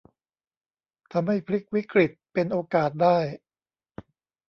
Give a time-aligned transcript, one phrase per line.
[1.13, 3.17] ทำให้พลิกวิกฤตเป็นโอกาสได้